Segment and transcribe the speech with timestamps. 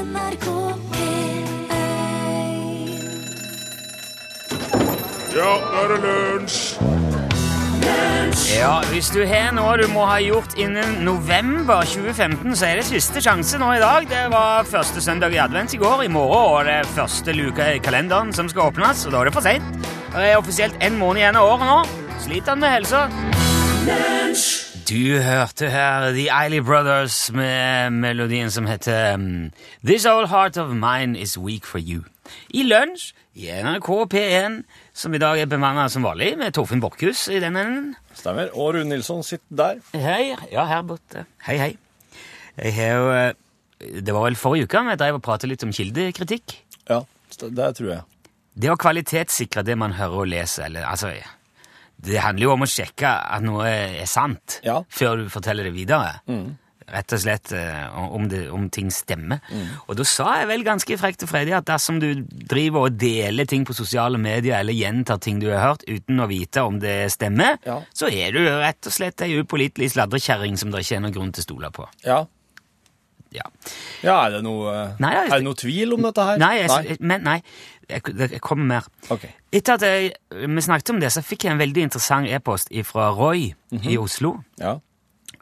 [0.00, 0.46] NRK
[0.94, 1.74] P1
[5.36, 6.60] Ja, nå er det lunsj!
[8.54, 12.86] Ja, Hvis du har noe du må ha gjort innen november 2015, så er det
[12.88, 14.06] siste sjanse nå i dag.
[14.10, 16.04] Det var første søndag i advent i går.
[16.06, 19.30] I morgen og det er første luka i kalenderen som skal åpnes, og da er
[19.30, 19.84] det for seint.
[20.14, 21.78] Det er offisielt en måned igjen av året nå.
[22.24, 23.06] Sliter han med helsa?
[24.90, 29.52] Du hørte her The Eiley Brothers med melodien som heter um,
[29.86, 32.02] This Old Heart of Mine Is Weak For You.
[32.50, 34.58] I lunsj i NRK P1,
[34.90, 37.94] som i dag er bemanna som vanlig, med Torfinn Borchhus i den enden.
[38.18, 38.50] Stemmer.
[38.50, 39.80] Og Rune Nilsson sitter der.
[39.94, 40.34] Hei.
[40.50, 41.22] Ja, her borte.
[41.46, 41.72] Hei, hei.
[42.58, 45.70] Jeg har jo eh, Det var vel forrige uke vi drev og pratet litt om
[45.70, 46.64] kildekritikk.
[46.90, 47.04] Ja,
[47.38, 48.08] det tror jeg.
[48.58, 51.14] Det å kvalitetssikre det man hører og leser, eller altså
[52.00, 54.80] Det handler jo om å sjekke at noe er sant Ja.
[54.88, 56.20] før du forteller det videre.
[56.90, 59.38] Rett og slett eh, om, det, om ting stemmer.
[59.86, 63.46] Og da sa jeg vel ganske frekt og fredig at dersom du driver og deler
[63.46, 67.12] ting på sosiale medier eller gjentar ting du har hørt uten å vite om det
[67.14, 67.78] stemmer, Ja.
[67.94, 71.32] så er du rett og slett ei upålitelig sladrekjerring som det ikke er noen grunn
[71.32, 71.86] til å stole på.
[72.04, 72.24] Ja.
[73.30, 73.44] Ja.
[74.02, 76.38] ja, er det noe Nei, jeg- Er det noe tvil om dette her?
[76.42, 77.36] Nei, jeg, men nei,
[77.90, 78.88] jeg, jeg kommer mer.
[79.10, 79.30] Okay.
[79.52, 80.12] Etter at jeg,
[80.46, 83.50] vi snakket om det, så fikk jeg en veldig interessant e-post fra Roy
[83.82, 84.76] i Oslo, Ja.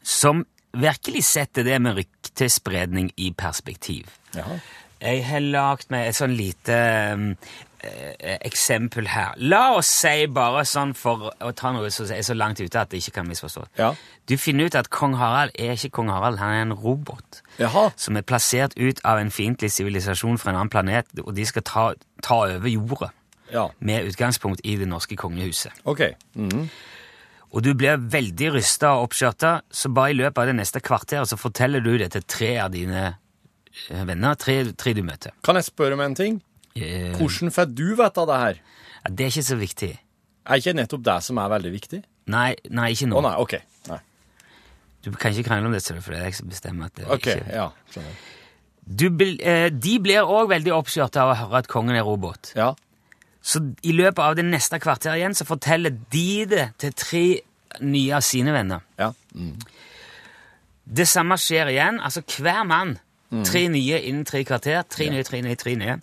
[0.02, 0.44] som
[0.78, 4.10] virkelig setter det med ryktespredning i perspektiv.
[4.36, 4.58] Jaha.
[5.00, 6.76] Jeg har lagt meg et sånn lite
[7.14, 7.28] um,
[7.86, 9.36] eh, eksempel her.
[9.38, 12.90] La oss si bare sånn for å ta noe som er så langt ute at
[12.90, 13.70] det ikke kan misforstås.
[13.78, 13.92] Ja.
[14.26, 17.90] Du finner ut at kong Harald er ikke kong Harald, han er en robot Jaha.
[17.96, 21.62] som er plassert ut av en fiendtlig sivilisasjon fra en annen planet, og de skal
[21.62, 21.86] ta,
[22.22, 23.10] ta over jorda
[23.52, 23.68] Ja.
[23.80, 25.72] med utgangspunkt i det norske kongehuset.
[25.84, 26.00] Ok.
[26.34, 26.68] Mhm.
[27.50, 31.26] Og du blir veldig rysta og oppskjørta, så bare i løpet av det neste kvarteret
[31.30, 33.16] så forteller du det til tre av dine
[33.90, 35.32] eh, venner, tre, tre du møter.
[35.42, 36.42] Kan jeg spørre om en ting?
[36.76, 38.60] Eh, Hvordan får du vite det her?
[39.04, 39.98] ja, det er ikke så viktig.
[40.46, 42.02] Er ikke nettopp det som er veldig viktig?
[42.28, 43.54] Nei, nei ikke Å oh, nei, ok.
[43.88, 43.98] Nei.
[45.04, 47.26] Du kan ikke krangle om det, for det er jeg som bestemmer at det Ok,
[47.30, 47.68] ikke ja.
[47.92, 48.18] Skjønner.
[48.84, 49.06] du,
[49.40, 52.52] eh, De blir òg veldig oppskjørte av å høre at kongen er robot.
[52.58, 52.72] Ja.
[53.42, 57.26] Så i løpet av det neste kvarteret igjen så forteller de det til tre
[57.80, 58.82] nye av sine venner.
[58.98, 59.12] Ja.
[59.34, 59.54] Mm.
[60.98, 62.00] Det samme skjer igjen.
[62.00, 62.96] Altså hver mann.
[63.44, 64.82] Tre nye innen tre kvarter.
[64.88, 65.98] Tre nye, tre nye, tre nye.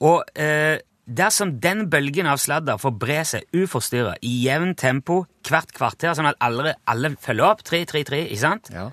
[0.00, 5.70] Og eh, dersom den bølgen av sladder får bre seg uforstyrra i jevn tempo hvert
[5.76, 8.70] kvarter, sånn at alle, alle følger opp, tre, tre, tre, ikke sant?
[8.74, 8.90] Ja.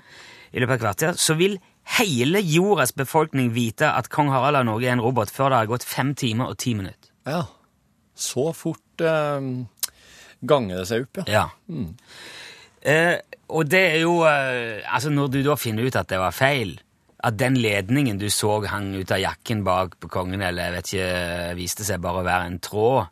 [0.54, 1.58] i løpet av kvarter, så vil
[1.98, 5.70] hele jordas befolkning vite at kong Harald av Norge er en robot før det har
[5.74, 7.10] gått fem timer og ti minutter.
[7.26, 7.44] ja.
[8.14, 9.42] Så fort eh,
[10.46, 11.48] ganger det seg opp, ja.
[11.66, 11.88] Ja.
[12.86, 13.16] Eh,
[13.50, 16.76] og det er jo eh, Altså, når du da finner ut at det var feil,
[17.24, 20.90] at den ledningen du så hang ut av jakken bak på kongen, eller jeg vet
[20.92, 23.06] ikke, viste seg bare å være en tråd,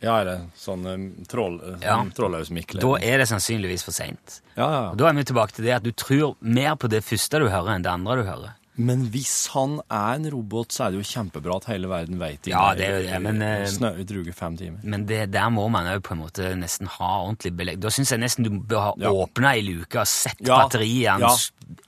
[0.00, 1.96] Ja, eller sånn um, troll, sånn Ja.
[2.14, 2.78] trådløs mikkel.
[2.80, 4.40] da er det sannsynligvis for seint.
[4.56, 4.94] Ja, ja, Og ja.
[5.00, 7.74] da er vi tilbake til det at du tror mer på det første du hører,
[7.74, 8.52] enn det andre du hører.
[8.78, 12.42] Men hvis han er en robot, så er det jo kjempebra at hele verden vet
[12.46, 12.52] det.
[12.52, 13.90] Ja, det er jo det, men, eh, Snø
[14.38, 14.78] fem timer.
[14.84, 17.80] Men det, der må man jo på en måte nesten ha ordentlig belegg.
[17.80, 19.10] Da syns jeg nesten du bør ha Ja.
[19.10, 20.62] åpna ei luke og sett Ja.
[20.68, 21.34] batteriet Ja.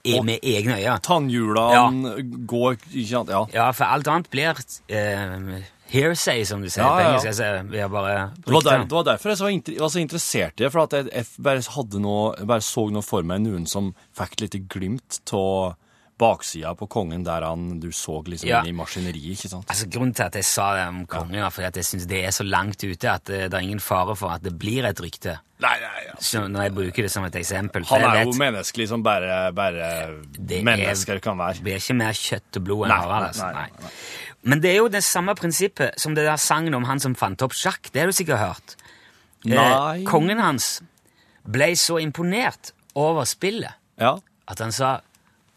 [0.05, 1.01] i- med egne øyne.
[1.01, 3.29] Tannhjulene går ikke sant?
[3.31, 3.47] Ja.
[3.53, 4.55] Ja, for alt annet blir
[4.89, 7.11] eh, hearsay, som du sier Ja, på ja, ja.
[7.11, 7.27] engelsk.
[7.27, 10.73] Altså, Det var, der, det var derfor jeg så inter, var så interessert i det,
[10.73, 14.41] for at jeg, jeg bare, noe, bare så noe for meg, noen som fikk et
[14.41, 15.77] lite glimt av
[16.21, 18.61] baksida på kongen, der han, du så liksom Ja.
[18.69, 19.67] i maskineriet, ikke sant?
[19.73, 22.21] Altså, Grunnen til at jeg sa det om kongen, var fordi at jeg syns det
[22.27, 25.01] er så langt ute at det, det er ingen fare for at det blir et
[25.01, 25.39] rykte.
[25.61, 26.15] Nei, nei, ja.
[26.49, 27.85] Når jeg bruker det som et eksempel.
[27.91, 29.91] Han er jo vet, menneskelig som bare, bare
[30.39, 31.55] mennesker er- kan være.
[31.61, 33.27] Det blir ikke mer kjøtt og blod enn Nei, Harald.
[33.27, 33.45] Altså.
[33.53, 33.83] nei, Nei.
[33.83, 33.91] nei.
[34.43, 37.43] Men det er jo det samme prinsippet som det der sangen om han som fant
[37.43, 37.91] opp sjakk.
[37.93, 38.77] Det har du sikkert hørt.
[39.47, 40.81] Eh, kongen hans
[41.49, 44.17] ble så imponert over spillet Ja.
[44.49, 45.01] at han sa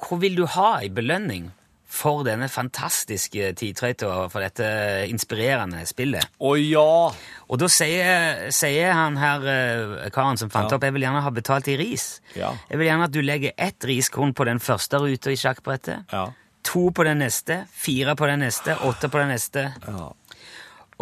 [0.04, 1.52] Hvor vil du ha i belønning
[1.94, 4.66] for denne fantastiske tidtrøyta for dette
[5.12, 6.26] inspirerende spillet?
[6.42, 7.14] Å ja!
[7.48, 10.78] Og da sier, sier han her eh, karen som fant Ja.
[10.80, 12.08] opp, jeg vil gjerne ha betalt i ris.
[12.36, 12.54] Ja.
[12.72, 16.32] Jeg vil gjerne at du legger ett riskorn på den første ruta i sjakkbrettet, Ja.
[16.64, 20.10] to på den neste, fire på den neste, åtte på den neste, ja.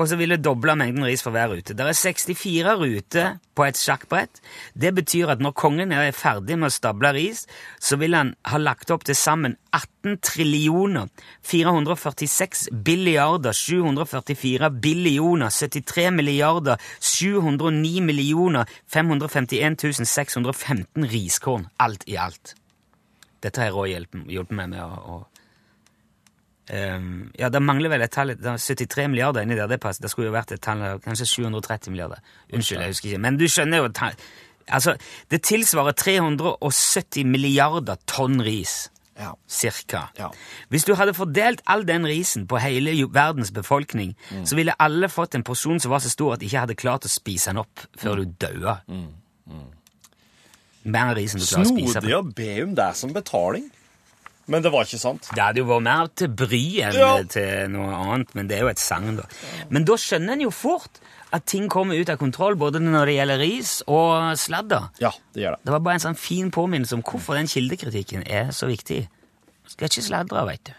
[0.01, 1.75] Og så vil det doble mengden ris for hver rute.
[1.77, 4.41] Det er 64 ruter på et sjakkbrett.
[4.73, 7.43] Det betyr at når kongen er ferdig med å stable ris,
[7.77, 11.11] så vil han ha lagt opp til sammen 18 trillioner
[11.45, 22.55] 446 billiarder 744 billioner 73 milliarder 709 millioner 551 615 riskorn, alt i alt.
[23.41, 25.30] Dette har hjulpet hjulpet meg med å, å
[26.69, 29.67] Ehm, ja, det mangler vel et tall det er 73 milliarder inni der.
[29.67, 30.03] Det, passer.
[30.03, 32.21] det skulle jo vært et tall kanskje 730 milliarder.
[32.53, 33.25] Unnskyld, jeg husker ikke.
[33.25, 33.91] Men du skjønner jo
[34.71, 34.93] Altså,
[35.31, 38.91] det tilsvarer 370 milliarder tonn ris.
[39.19, 39.33] Ja.
[39.47, 40.05] Cirka.
[40.17, 40.29] Ja.
[40.69, 44.15] Hvis du hadde fordelt all den risen på hele verdens befolkning,
[44.45, 47.05] så ville alle fått en porsjon som var så stor at de ikke hadde klart
[47.05, 48.77] å spise den opp før du daua.
[50.83, 51.99] Mer ris enn du klarer å spise.
[51.99, 53.67] Snodig å be om det som betaling.
[54.51, 55.29] Men det var ikke sant.
[55.31, 57.11] Det hadde jo vært mer til bry enn Ja.
[57.23, 59.23] til noe annet, men det er jo et sagn, da.
[59.71, 60.99] Men da skjønner en jo fort
[61.31, 64.89] at ting kommer ut av kontroll, både når det gjelder ris og sladder.
[64.99, 65.63] Ja, det gjør det.
[65.63, 69.05] Det var bare en sånn fin påminnelse om hvorfor den kildekritikken er så viktig.
[69.71, 70.73] Skal ikke sladre, veit du.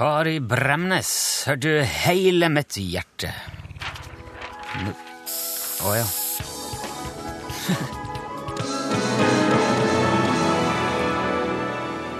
[0.00, 1.08] Kari Bremnes,
[1.44, 3.28] hørte du hele mitt hjerte.
[4.80, 4.94] Å
[5.84, 6.06] oh, ja.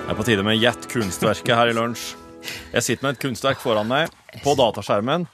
[0.05, 2.05] Det er på tide med Gjett kunstverket her i lunsj.
[2.75, 4.13] Jeg sitter med et kunstverk foran meg
[4.45, 5.25] på dataskjermen.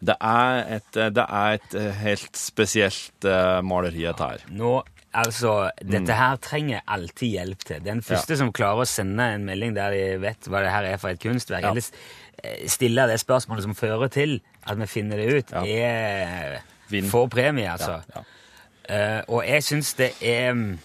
[0.00, 4.48] Det er et, det er et eh, helt spesielt eh, maleri, dette her.
[4.48, 4.78] Nå,
[5.14, 7.80] altså, dette her trenger alltid hjelp til.
[7.84, 11.00] Den første som klarer å sende en melding der de vet hva det her er
[11.02, 11.70] for et kunstverk, Ja.
[11.70, 11.82] eller
[12.42, 15.64] eh, stille det spørsmålet som fører til at vi finner det ut, Ja.
[15.64, 16.62] er
[17.10, 18.02] får premie, altså.
[18.14, 18.24] Ja,
[18.90, 20.78] Eh, og jeg syns det er mm,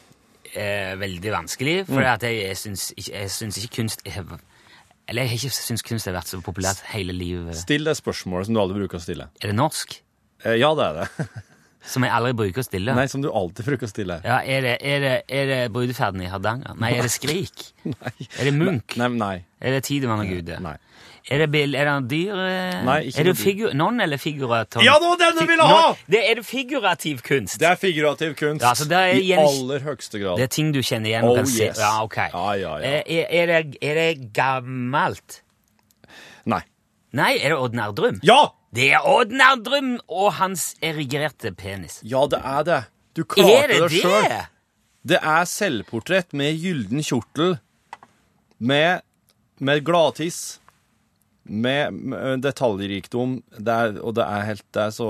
[0.53, 4.23] eh, veldig vanskelig, for at jeg, syns ikke, jeg syns ikke kunst er,
[5.07, 7.55] Eller jeg ikke syns kunst har vært så populært hele livet.
[7.55, 9.29] Still det spørsmålet som du aldri bruker å stille.
[9.41, 10.01] Er det norsk?
[10.45, 11.27] Uh, Ja, det er det.
[11.85, 12.93] Som jeg aldri bruker å stille?
[12.97, 14.17] Nei, som du alltid bruker å stille.
[14.25, 16.73] Ja, Er det, er det, er det Brudeferden i Hardanger?
[16.81, 17.69] Nei, er det Skrik?
[17.85, 18.11] Nei.
[18.39, 18.97] Er det Munch?
[18.97, 19.35] Nei, nei.
[19.61, 20.59] Er det Tidemann og Gude?
[20.63, 20.75] nei.
[21.27, 24.79] Er det, bil, er det dyr eh, Nei, ikke Er det figur, non eller figurativ?
[24.85, 25.89] Ja, det var den du ville ha!
[26.07, 27.57] Det er det figurativ kunst.
[27.59, 30.39] Det er figurativ kunst Ja, så det er i gjen- aller høyeste grad.
[30.39, 31.65] Det er ting du kjenner igjen og Oh, kan se.
[31.67, 31.81] yes.
[31.83, 32.15] Ja, ok.
[32.31, 32.93] Ja, ja, ja.
[33.03, 35.41] Eh, Er, er, det, er det gammelt?
[36.47, 36.61] Nei.
[37.19, 38.21] Nei, er det Odd Nerdrum?
[38.23, 38.39] Ja!
[38.77, 41.97] Det er Odd Nerdrum og hans erigerte penis.
[42.05, 42.81] Ja, det er det.
[43.17, 44.01] Du klarte det det?
[44.03, 44.35] sjøl.
[45.07, 47.55] Det er selvportrett med gylden kjortel,
[48.61, 49.01] med,
[49.57, 50.59] med gladtiss,
[51.41, 55.09] med, med detaljrikdom, det er, og det er helt Det er så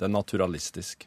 [0.00, 1.06] Det er naturalistisk.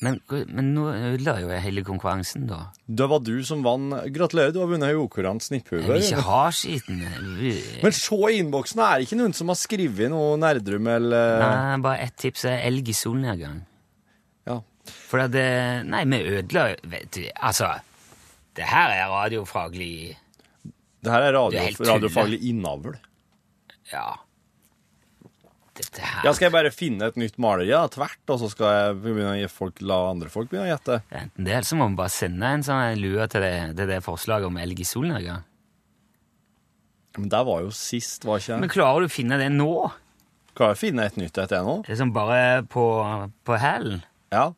[0.00, 0.16] Men,
[0.48, 2.60] men nå ødela jo jeg hele konkurransen, da.
[2.88, 3.92] Det var du som vant.
[4.14, 5.98] Gratulerer, du har vunnet Jokorans Jeg vil snipphue.
[6.00, 7.02] ikke ha skiten.
[7.82, 11.76] Men se i innboksen, er det ikke noen som har skrevet noe Nerdrum eller Nei,
[11.84, 13.60] bare ett tips er elg i solnedgang.
[14.48, 14.56] Ja.
[15.10, 15.44] For at det
[15.92, 17.68] Nei, vi ødela Vet du, altså
[18.56, 20.16] Det her er radiofaglig
[21.04, 22.96] Det her er radio, radiofaglig innavl.
[23.92, 24.16] Ja.
[25.78, 28.72] Dette her Ja, skal jeg bare finne et nytt maleri da, tvert, og så skal
[28.74, 30.98] jeg begynne å gi folk, la andre folk begynne å gjette?
[31.14, 34.00] Enten det, eller så må vi bare sende en sånn lue til det, til det
[34.04, 35.46] forslaget om elg i solnedgang.
[37.18, 39.70] Men det var jo sist, var ikke Men klarer du å finne det nå?
[40.58, 41.76] Klarer jeg å finne et nytt et nå?
[41.88, 42.40] Liksom bare
[42.70, 42.84] på,
[43.46, 44.02] på hælen?
[44.34, 44.50] Ja.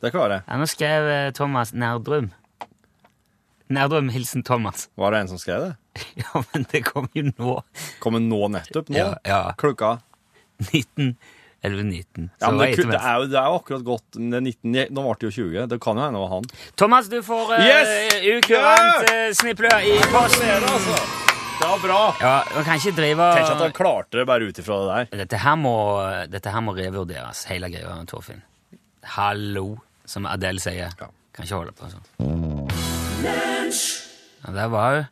[0.00, 0.44] Det klarer jeg.
[0.46, 2.30] Ja, nå skrev eh, Thomas Nerdrum.
[3.70, 4.88] Nerdrum hilsen Thomas.
[4.98, 5.72] Var det en som skrev det?
[6.22, 7.58] Ja, men det kom jo nå.
[8.02, 8.98] Kommer nå nettopp nå?
[8.98, 9.42] Ja, ja.
[9.58, 9.98] Klokka?
[10.70, 11.16] 19.
[11.62, 12.28] 11.19.
[12.40, 15.02] Ja, men det, det, er jo, det er jo akkurat godt det er 19, Nå
[15.04, 15.66] ble det jo 20.
[15.68, 16.46] Det kan jo hende det var han.
[16.80, 18.14] Thomas, du får uh, Yes!
[18.38, 20.48] ukurant uh, sniplø i posten.
[20.48, 20.96] altså.
[21.60, 22.00] Det var bra.
[22.22, 25.20] Ja, man kan ikke drive Tenk at han klarte det bare ut ifra det der.
[25.26, 25.74] dette, her må,
[26.32, 28.40] dette her må revurderes, hele greia, Torfinn.
[29.18, 29.74] Hallo,
[30.08, 30.88] som Adele sier.
[30.96, 31.10] Ja.
[31.36, 32.06] Kan ikke holde på sånn.
[34.40, 35.08] Ja, der var hun.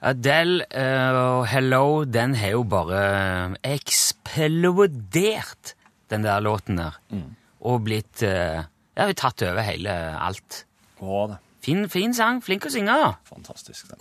[0.00, 5.74] Adele og og Hello, den har jo bare eksplodert,
[6.10, 6.90] den der låten der.
[7.60, 8.28] Og blitt uh,
[8.96, 10.66] Ja, vi har tatt over hele alt.
[11.00, 11.36] Å, det.
[11.64, 12.42] Fin, fin sang.
[12.44, 12.92] Flink å synge.
[12.92, 13.12] da.
[13.28, 13.86] Fantastisk.
[13.90, 13.98] den.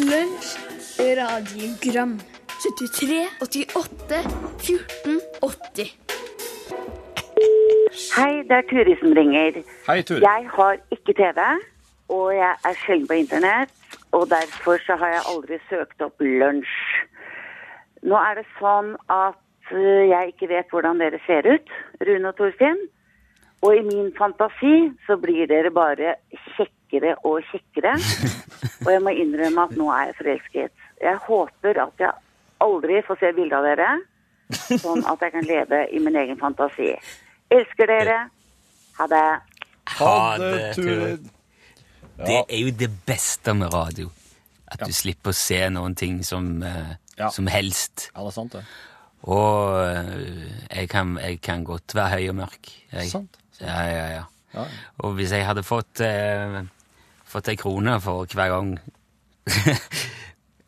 [0.00, 0.58] Lunsj,
[1.18, 2.20] radiogram
[2.60, 4.22] 73, 88,
[4.62, 5.90] 14, 80
[8.14, 9.52] Hei, det er Turi som ringer.
[9.86, 10.20] Hei, Ture.
[10.22, 11.38] Jeg har ikke TV,
[12.10, 13.74] og jeg er sjelden på internett,
[14.12, 16.78] og derfor så har jeg aldri søkt opp lunsj.
[18.02, 22.36] Nå er det sånn at øh, jeg ikke vet hvordan dere ser ut, Rune og
[22.38, 22.80] Torfinn.
[23.60, 26.14] Og i min fantasi så blir dere bare
[26.56, 27.92] kjekkere og kjekkere.
[28.84, 30.84] Og jeg må innrømme at nå er jeg forelsket.
[31.04, 32.12] Jeg håper at jeg
[32.64, 33.88] aldri får se bilde av dere,
[34.80, 36.94] sånn at jeg kan leve i min egen fantasi.
[37.52, 38.16] Elsker dere.
[38.96, 39.26] Ha det.
[39.98, 40.56] Ha det,
[42.26, 44.10] Det er jo det beste med radio.
[44.70, 47.28] At du slipper å se noen ting som, eh, Ja.
[47.30, 48.10] som helst.
[48.14, 48.64] Ja, det er sant, det.
[49.24, 50.50] Og eh,
[50.80, 52.70] jeg kan, jeg kan godt være høy og mørk.
[52.92, 53.36] Jeg, Sant.
[53.60, 54.22] Ja, ja, ja.
[54.54, 54.64] Ja.
[55.04, 56.62] Og hvis jeg hadde fått, eh,
[57.28, 58.78] fått ei krone for hver gang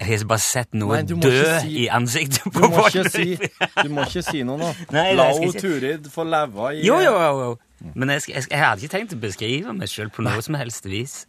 [0.03, 2.97] Jeg har bare sett noe Nei, dø si- i ansiktet på folk.
[3.13, 4.71] si, du må ikke si noe nå.
[4.97, 5.61] Nei, La ikke.
[5.63, 7.37] Turid få leve i Jo, jo, jo.
[7.45, 7.93] jo.
[7.95, 10.85] Men jeg, jeg, jeg hadde ikke tenkt å beskrive meg sjøl på noe som helst
[10.91, 11.21] vis.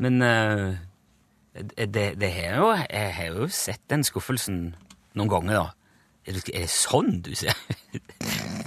[0.00, 0.78] Men uh,
[1.54, 4.62] det, det har jo, jeg har jo sett den skuffelsen
[5.18, 5.66] noen ganger, da.
[6.28, 7.56] Er det, er det sånn du ser?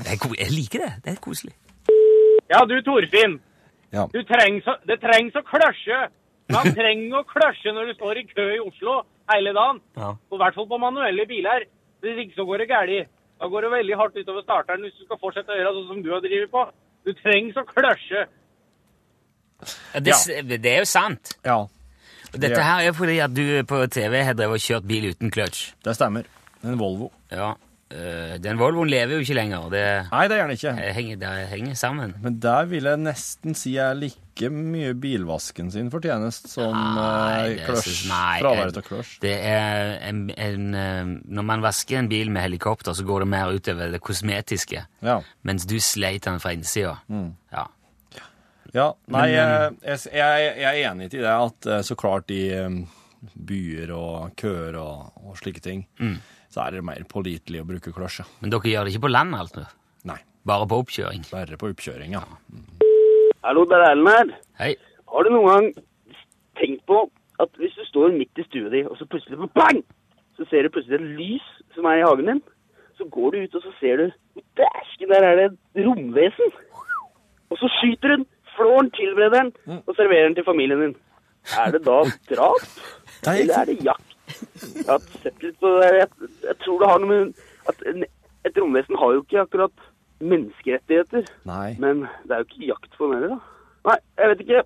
[0.04, 0.92] Det er, jeg liker det.
[1.06, 1.54] Det er koselig.
[2.52, 3.38] Ja, du Torfinn.
[3.94, 4.08] Ja.
[4.12, 6.00] Du trengs, det trengs å kløsje.
[6.52, 9.00] Man trenger å kløsje når du står i kø i Oslo
[9.32, 9.80] hele dagen.
[9.98, 10.12] Ja.
[10.30, 11.68] Og I hvert fall på manuelle biler.
[12.04, 13.12] Hvis ikke så går det galt.
[13.40, 16.02] Da går det veldig hardt utover starteren hvis du skal fortsette å gjøre sånn som
[16.04, 16.66] du har drevet på.
[17.08, 18.26] Du trengs å kløsje.
[19.94, 20.14] Det,
[20.64, 21.36] det er jo sant.
[21.46, 21.58] ja,
[22.34, 25.30] Og dette her er fordi at du på TV har drevet og kjørt bil uten
[25.32, 25.74] kløtsj.
[25.86, 26.24] det stemmer.
[26.64, 27.12] En Volvo.
[27.32, 27.52] Ja.
[27.94, 29.70] øh, den Volvoen lever jo ikke lenger.
[29.70, 30.72] Det, Nei, det gjør den ikke.
[30.80, 32.16] det, henger, det henger sammen.
[32.24, 38.80] Men der vil jeg nesten si jeg like mye bilvasken sin fortjenest som eh, Fraværet
[38.80, 39.12] av kløsj.
[39.22, 43.30] Det er en, en, eh, Når man vasker en bil med helikopter, så går det
[43.36, 44.86] mer utover det kosmetiske.
[45.06, 45.20] Ja.
[45.46, 46.96] Mens du sleit den fra innsida.
[47.08, 47.36] Mm.
[47.54, 47.68] Ja.
[48.74, 48.88] Ja.
[49.14, 52.42] Nei, Men, jeg, jeg, jeg jeg er enig i det at eh, så klart i
[52.58, 52.78] eh,
[53.50, 56.18] byer og køer og, og slike ting, Mm.
[56.54, 58.24] så er det mer pålitelig å bruke kløsj.
[58.42, 59.66] Men dere gjør det ikke på land, altså?
[60.10, 61.24] Nei, Bare på oppkjøring?
[61.32, 62.24] bare på oppkjøring, ja.
[63.44, 64.34] Hallo, det er Erlend her.
[64.60, 64.74] Hei.
[65.14, 65.70] Har du noen gang
[66.60, 67.00] tenkt på
[67.44, 69.82] at hvis du står midt i stua di, og så plutselig bang,
[70.38, 72.42] så ser du plutselig et lys som er i hagen din,
[72.98, 74.06] så går du ut og så ser du
[74.58, 76.54] Dæsken, der er det et romvesen.
[77.52, 78.26] Og så skyter du den,
[78.58, 80.98] flår den, tilbereder den og serverer den til familien din.
[81.60, 82.68] Er det da drap?
[83.34, 84.14] Eller er det jakt?
[84.64, 85.90] Jeg har sett litt på det.
[86.00, 87.42] Jeg, jeg tror det har noe med
[87.72, 87.84] at
[88.48, 89.90] et romvesen har jo ikke akkurat
[90.24, 91.28] menneskerettigheter.
[91.48, 91.74] Nei.
[91.82, 93.68] Men det er jo ikke jakt på den heller, da.
[93.90, 94.64] Nei, jeg vet ikke.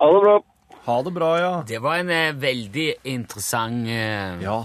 [0.00, 0.36] Ha det bra.
[0.82, 1.52] Ha det bra, ja.
[1.68, 4.58] Det var en eh, veldig interessant eh, Ja.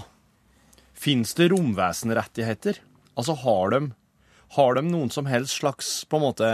[0.98, 2.80] Fins det romvesenrettigheter?
[3.18, 3.80] Altså, har de,
[4.56, 6.48] har de noen som helst slags på en måte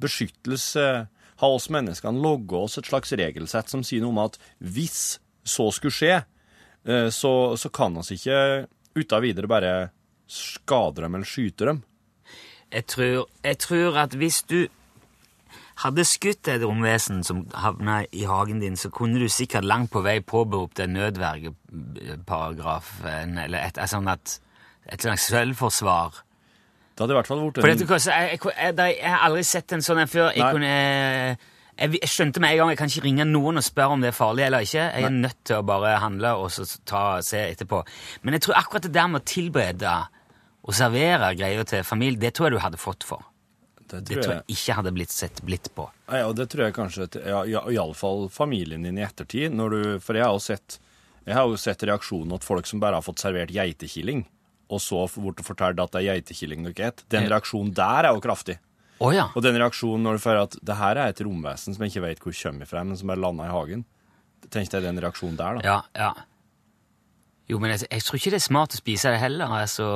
[0.00, 0.86] beskyttelse?
[1.40, 5.70] Har oss menneskene logget oss et slags regelsett som sier noe om at hvis så
[5.72, 6.18] skulle skje,
[6.84, 8.66] eh, så, så kan oss ikke
[8.96, 9.72] uten videre bare
[10.30, 11.80] skade dem eller skyte dem?
[12.70, 14.68] Jeg tror, jeg tror at hvis du
[15.80, 20.02] hadde skutt et romvesen som havna i hagen din, så kunne du sikkert langt på
[20.04, 24.40] vei påberopt en nødvergeparagraf, eller et sånn at
[24.90, 26.22] et slags selvforsvar.
[27.00, 29.80] Det hadde i hvert fall dette, en jeg, jeg, jeg, jeg, har aldri sett en
[29.80, 30.26] sånn en før.
[30.34, 30.50] Jeg, Nei.
[30.52, 30.72] kunne,
[31.80, 34.10] jeg, jeg skjønte med en gang jeg kan ikke ringe noen og spørre om det
[34.10, 34.82] er farlig eller ikke.
[34.84, 37.80] Jeg er nødt til å bare handle og så ta, se etterpå.
[38.20, 39.94] Men jeg tror akkurat det der med å tilberede
[40.60, 43.24] og servere greier til familie, det tror jeg du hadde fått for.
[43.80, 45.88] Det Det tror jeg ikke hadde blitt sett blitt på.
[46.12, 49.56] Ja, og det tror jeg kanskje ja, Iallfall familien din i ettertid.
[49.56, 50.76] Du, for jeg har jo sett
[51.24, 54.26] jeg har jo sett reaksjonen at folk som bare har fått servert geitekilling,
[54.70, 57.06] og så bort og fortalte at det er geitekilling dere spiser.
[57.10, 58.58] Den reaksjonen der er jo kraftig.
[59.00, 59.30] Oh, ja.
[59.34, 62.04] Og den reaksjonen når du føler at det her er et romvesen som jeg ikke
[62.04, 63.86] vet hvor kommer fra, men som bare landa i hagen.
[64.52, 65.64] Tenk deg den reaksjonen der, da.
[65.64, 66.10] Ja, ja.
[67.50, 69.50] Jo, men jeg, jeg tror ikke det er smart å spise det heller.
[69.60, 69.86] Altså,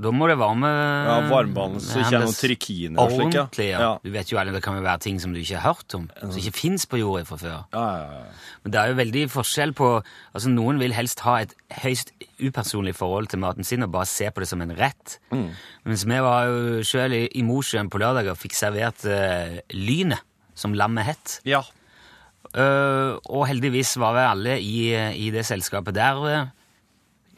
[0.00, 3.58] da må det varme Ja, varmebehandles, så ikke noe trikiner og slikt.
[3.66, 3.80] ja.
[3.80, 3.90] Ja.
[4.00, 6.06] Du vet jo alle, det kan jo være ting som du ikke har hørt om,
[6.20, 7.58] som ikke fins på jorda fra før.
[7.74, 8.54] Ja, ja, ja.
[8.64, 12.94] Men det er jo veldig forskjell på altså Noen vil helst ha et høyst upersonlig
[12.96, 15.18] forhold til maten sin og bare se på det som en rett.
[15.34, 15.50] Mm.
[15.90, 20.24] Mens vi var jo sjøl i, i Mosjøen på lørdag og fikk servert uh, Lynet,
[20.56, 21.36] som lammet het.
[21.48, 21.60] ja.
[22.50, 24.78] Uh, og heldigvis var vi alle i,
[25.22, 26.48] i det selskapet der eh,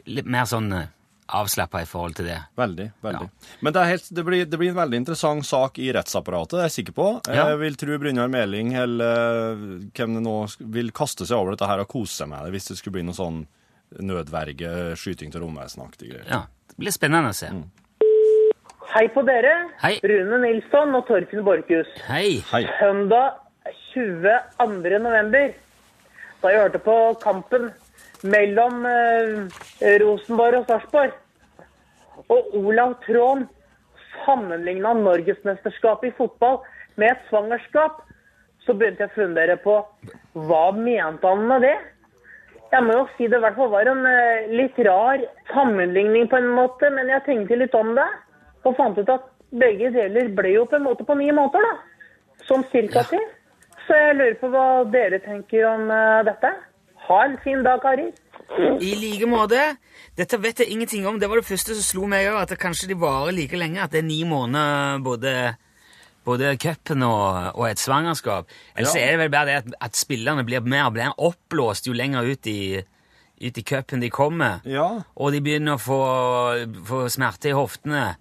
[0.06, 0.87] litt mer sånn uh,
[1.32, 2.38] avslappa i forhold til det.
[2.59, 2.88] Veldig.
[3.04, 3.28] veldig.
[3.61, 6.62] Men det, er helt, det, blir, det blir en veldig interessant sak i rettsapparatet, det
[6.64, 7.09] er jeg sikker på.
[7.28, 7.49] Ja.
[7.52, 9.66] Jeg vil tro Brynjar Meling eller eh,
[9.97, 10.37] hvem det nå
[10.76, 13.06] vil kaste seg over dette her og kose seg med det hvis det skulle bli
[13.09, 13.44] noe sånn
[14.02, 16.28] nødverge, skyting til romvesenaktig greier.
[16.28, 16.42] Ja,
[16.73, 17.50] Det blir spennende å se.
[18.92, 19.52] Hei på dere.
[19.80, 19.94] Hei.
[20.04, 21.88] Rune Nilsson og Torfinn Borchhus.
[22.09, 22.42] Hei!
[22.50, 22.64] Hei.
[22.80, 23.38] Søndag
[23.92, 24.99] 22.
[25.00, 25.52] november,
[26.42, 27.71] da jeg hørte på kampen
[28.23, 31.19] mellom eh, Rosenborg og Sarpsborg,
[32.31, 33.47] og Olav Trån
[34.23, 36.61] sammenligna norgesmesterskapet i fotball
[37.00, 38.02] med et svangerskap,
[38.62, 39.79] så begynte jeg å fundere på
[40.47, 41.76] hva mente han med det?
[42.73, 45.21] Jeg må jo si det i hvert fall var en eh, litt rar
[45.52, 48.09] sammenligning på en måte, men jeg tenkte litt om det,
[48.64, 51.75] og fant ut at begge deler ble jo på en måte på nye måter, da.
[52.49, 53.23] Som cirka til.
[53.85, 56.55] Så jeg lurer på hva dere tenker om eh, dette.
[57.12, 58.12] Ha en fin dag, karer.
[58.81, 59.61] I like måte.
[60.16, 61.19] Dette vet jeg ingenting om.
[61.21, 63.81] Det var det første som slo meg òg, at det kanskje de varer like lenge.
[63.85, 65.33] At det er ni måneder både,
[66.25, 68.49] både cupen og, og et svangerskap.
[68.76, 69.04] Ellers Ja.
[69.07, 72.28] er det vel bare det at, at spillerne blir mer og mer oppblåst jo lenger
[72.33, 72.81] ut i,
[73.45, 74.61] ut i cupen de kommer.
[74.69, 74.88] Ja.
[75.16, 76.00] Og de begynner å få,
[76.88, 78.14] få smerte i hoftene.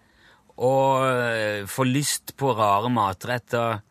[0.61, 3.81] Og øh, få lyst på rare matretter.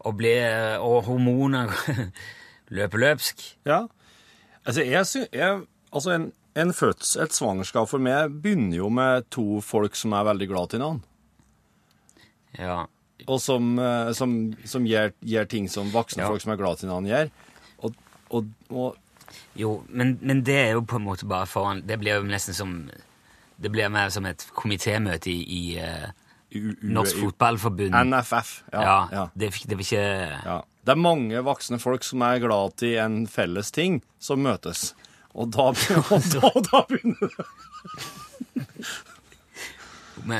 [0.00, 0.32] Og, bli,
[0.80, 1.72] og hormoner
[2.76, 3.42] løper løpsk.
[3.68, 3.82] Ja.
[4.70, 5.60] Altså, jeg sy jeg,
[5.92, 6.28] altså en,
[6.62, 10.70] en føds, et svangerskap for meg begynner jo med to folk som er veldig glad
[10.72, 11.06] til hverandre.
[12.58, 12.80] Ja.
[13.28, 14.34] Og som, eh, som,
[14.64, 16.28] som gjør, gjør ting som voksne Ja.
[16.30, 17.30] folk som er glad til hverandre, gjør.
[17.78, 17.94] Og,
[18.30, 18.96] og, og
[19.54, 22.54] Jo, men, men det er jo på en måte bare foran Det blir jo nesten
[22.54, 22.72] som
[23.62, 26.08] Det blir mer som et komitémøte i, i eh,
[26.82, 27.94] Norsk Fotballforbund.
[27.94, 28.64] NFF.
[28.72, 29.08] Ja.
[29.12, 29.28] Ja.
[29.34, 30.60] Det, det vil ikke ja.
[30.80, 34.94] Det er mange voksne folk som er glad til en felles ting, som møtes.
[35.36, 35.70] Og da,
[36.14, 37.46] og da, og da begynner det.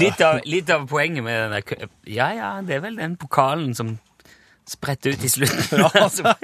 [0.00, 1.62] litt, av, litt av poenget med den der
[2.08, 3.98] Ja, ja, det er vel den pokalen som
[4.68, 5.84] spretter ut i slutten.
[6.10, 6.34] så,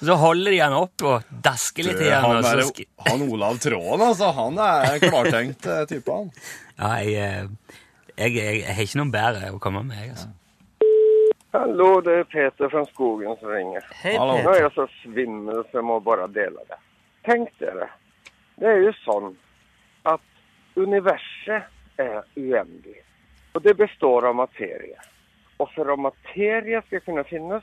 [0.06, 2.24] så holder de han opp og dasker litt i han.
[2.24, 6.30] Han, Og så er, han Olav Tråden, altså, han er klartenkt eh, type, han.
[6.78, 7.80] ja, jeg, eh,
[8.16, 9.98] jeg, jeg, jeg har ikke noen bedre å komme med.
[10.02, 10.30] Jeg, altså.
[11.52, 13.84] Hallo, det er Peter fra Skogen som ringer.
[14.00, 14.38] Hei, Hallo.
[14.40, 16.78] Nå er jeg så svimmel så jeg må bare dele det.
[17.28, 17.90] Tenk dere,
[18.56, 19.34] det er jo sånn
[20.08, 20.24] at
[20.80, 21.68] universet
[22.00, 23.02] er uendelig.
[23.52, 24.96] Og det består av materie.
[25.62, 27.62] Og for at materie skal kunne finnes,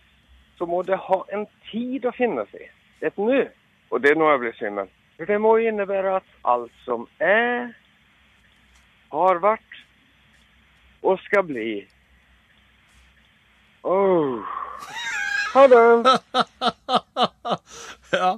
[0.58, 2.70] så må det ha en tid å finnes i.
[3.04, 3.44] Et nå.
[3.92, 4.90] Og det er nå jeg blir svimmel.
[5.18, 7.74] For det må innebære at alt som er,
[9.12, 9.80] har vært
[11.04, 11.70] og skal bli.
[13.84, 14.40] Oh.
[15.56, 15.84] Ha det.
[18.10, 18.30] Ja.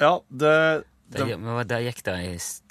[0.00, 2.14] Ja, det, det men der, gikk det,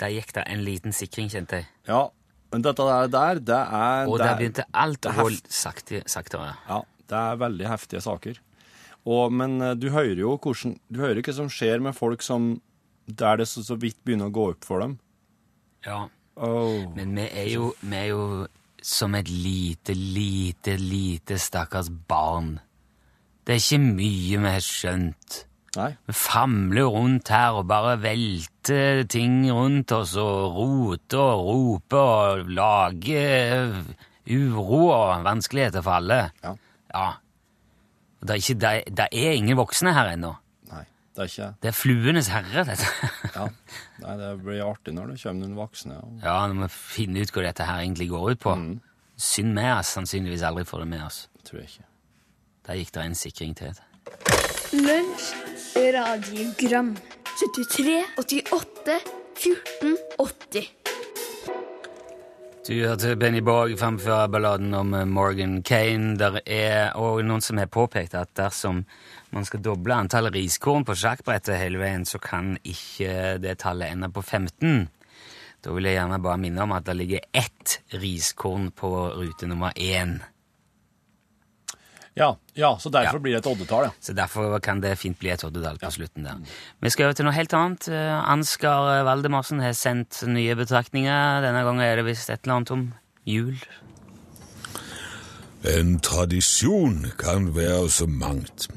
[0.02, 1.68] der gikk det en liten sikring, kjente jeg.
[1.88, 2.08] Ja,
[2.54, 6.54] men dette der, det er Og der er- begynte alt å gå sakte, saktere.
[6.70, 8.40] Ja, det er veldig heftige saker.
[9.06, 12.62] Og, men eh, du hører jo hvordan, du hører hva som skjer med folk som
[13.08, 14.98] der det så, så vidt begynner å gå opp for dem.
[15.86, 16.06] Ja.
[16.40, 16.86] Oh.
[16.96, 18.48] Men vi er jo, vi er jo
[18.84, 22.60] som et lite, lite, lite stakkars barn.
[23.44, 25.42] Det er ikke mye vi har skjønt.
[25.74, 25.90] Nei.
[26.14, 33.74] Famler rundt her og bare velter ting rundt oss og roter og roper og lager
[34.30, 36.20] uro og vanskeligheter for alle.
[36.44, 36.54] Ja.
[36.94, 37.08] Ja.
[38.22, 40.30] Og Det er, ikke, det er, det er ingen voksne her ennå.
[40.72, 40.84] Nei,
[41.18, 42.88] det er ikke Det er fluenes herre, dette.
[43.36, 43.48] ja.
[44.06, 45.98] Nei, det blir artig når det kommer noen voksne.
[46.06, 46.20] Og...
[46.24, 48.54] Ja, når vi finner ut hva dette her egentlig går ut på.
[48.62, 48.78] Mm.
[49.18, 51.20] Synd med oss, sannsynligvis aldri får det med oss.
[51.50, 51.90] Tror jeg ikke.
[52.70, 53.82] Der gikk det en sikring til.
[54.74, 55.28] Lunsj,
[55.76, 59.00] radiogram 73, 88,
[59.36, 60.68] 14, 80
[62.68, 66.14] Du hørte Benny Borg framføre balladen om eh, Morgan Kane.
[66.20, 68.84] Der er og noen som har påpekt at dersom
[69.34, 74.12] man skal doble antallet riskorn på sjakkbrettet hele veien, så kan ikke det tallet ende
[74.14, 74.86] på 15.
[75.64, 79.74] Da vil jeg gjerne bare minne om at det ligger ett riskorn på rute nummer
[79.76, 80.20] én.
[82.16, 83.20] Ja, ja, så derfor Ja.
[83.20, 83.92] blir det et oddetall, ja.
[84.00, 86.36] Så derfor kan det fint bli et oddetall på slutten der.
[86.82, 87.88] Vi skal over til noe helt annet.
[87.90, 91.42] Eh, Ansgar Valdemarsen har sendt nye betraktninger.
[91.42, 92.94] Denne gangen er det visst et eller annet om
[93.26, 93.58] jul.
[95.66, 98.68] En tradisjon kan være så mangt,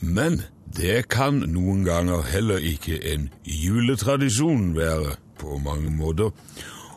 [0.00, 0.42] men
[0.76, 6.30] det kan noen ganger heller ikke en juletradisjon være på mange måter.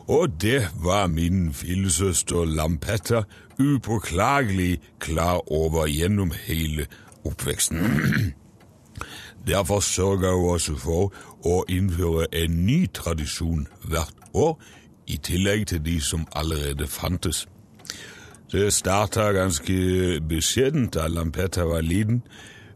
[0.08, 3.24] Og det var min fillesøster Lampetta
[3.58, 6.86] upåklagelig klar over gjennom hele
[7.24, 7.78] oppveksten.
[9.46, 11.12] Derfor sørger hun også for
[11.44, 14.58] å innføre en ny tradisjon hvert år,
[15.06, 17.46] i tillegg til de som allerede fantes.
[18.52, 19.74] Det starta ganske
[20.28, 22.22] beskjedent da Lampetta var liten,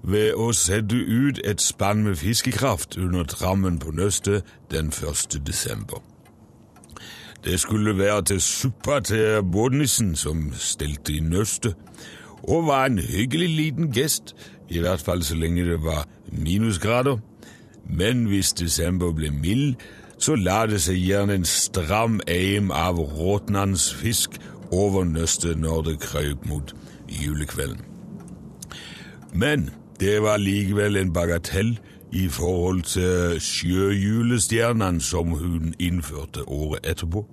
[0.02, 5.38] ved å sette ut et spann med fiskekraft under trammen på nøstet den 1.
[5.46, 6.02] desember.
[7.44, 11.76] Det skulle være til suppa til båtnissen som stelte i nøstet,
[12.42, 14.34] og var en hyggelig liten gest,
[14.68, 17.18] i hvert fall så lenge det var minusgrader.
[17.90, 19.74] Men hvis desember ble mild,
[20.18, 24.38] så la det seg gjerne en stram eim av råtnende fisk
[24.72, 26.72] over nøstet når det krøp mot
[27.08, 27.84] julekvelden.
[29.32, 29.70] Men
[30.00, 31.76] det var likevel en bagatell
[32.12, 37.26] i forhold til sjøjulestjernene som hun innførte året etterpå.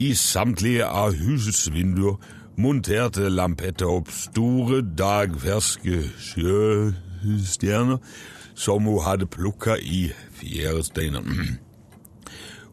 [0.00, 2.16] I samtlige av husets vinduer
[2.56, 8.00] monterte Lampetta opp store, dagferske sjøstjerner
[8.54, 11.58] som hun hadde plukka i fjæresteinen.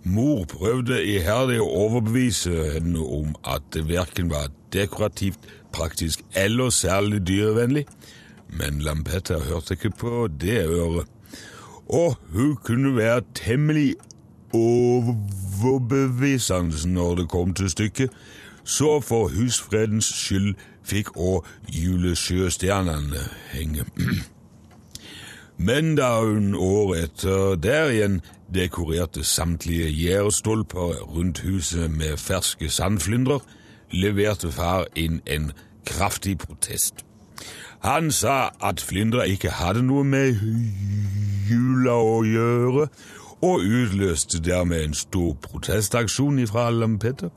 [0.03, 5.39] Mor prøvde iherdig å overbevise henne om at det verken var dekorativt,
[5.71, 7.85] praktisk eller særlig dyrevennlig,
[8.51, 11.05] men Lampetta hørte ikke på det øret.
[11.89, 13.95] Og hun kunne være temmelig
[14.53, 18.09] overbevisende når det kom til stykket,
[18.63, 23.85] så for husfredens skyld fikk òg julesjøstjernene henge.
[25.67, 28.21] Men da hun året etter der igjen
[28.53, 33.39] dekorerte samtlige gjerdestolper rundt huset med ferske sandflyndrer,
[33.91, 35.51] leverte far inn en
[35.85, 37.05] kraftig protest.
[37.81, 40.37] Han sa at flyndra ikke hadde noe med
[41.49, 42.85] jula å gjøre,
[43.41, 47.31] og utløste dermed en stor protestaksjon fra Lampetter,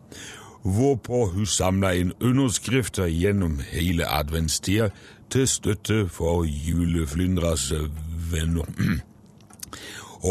[0.64, 4.90] hvorpå hun samla inn underskrifter gjennom hele adventstida
[5.32, 7.70] til støtte for juleflyndras
[8.32, 8.68] venner.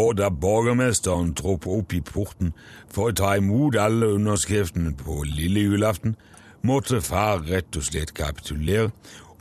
[0.04, 2.54] Og da borgermesteren troppa opp i porten
[2.90, 6.16] for å ta imot alle underskriftene på lille julaften,
[6.64, 8.92] måtte far rett og slett kapitulere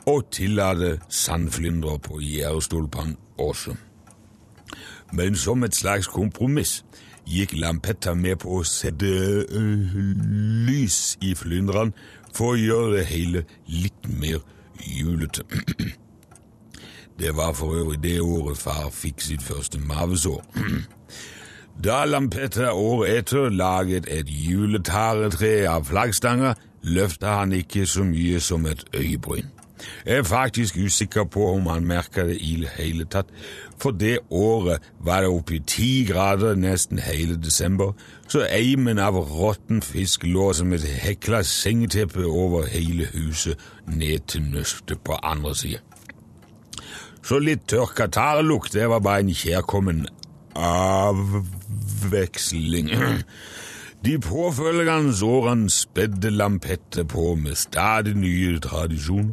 [0.06, 3.74] og tillate sandflyndre på gjerdestolpene også.
[5.12, 6.84] Men som et slags kompromiss
[7.28, 9.96] gikk Lampetta med på å sette øh,
[10.66, 11.92] lys i flyndrene
[12.34, 14.40] for å gjøre det hele litt mer
[14.80, 15.44] julete.
[17.20, 20.42] Det var for øvrig det året far fikk sitt første mavesår.
[21.84, 28.66] Da Lampetta året etter laget et juletaretre av flaggstanger, løfta han ikke så mye som
[28.66, 29.48] et øyebryn.
[30.06, 33.30] Jeg er faktisk usikker på om han merka det i det hele tatt,
[33.78, 37.92] for det året var det oppe i ti grader nesten hele desember,
[38.28, 44.42] så eimen av råtten fisk lå som et hekla sengeteppe over hele huset ned til
[44.52, 45.78] nøstet på andre sida.
[47.22, 50.06] Så litt tørka katarlukt, det var bare en kjærkommen
[50.58, 51.66] avveksling.
[54.04, 59.32] De påfølgende årene spedde Lampette på med stadig nye tradisjoner.